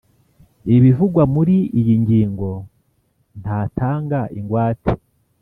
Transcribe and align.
Ibivugwa 0.75 1.23
muri 1.33 1.55
iyi 1.79 1.95
ngingo 2.03 2.49
ntatanga 3.41 4.19
ingwate 4.39 4.91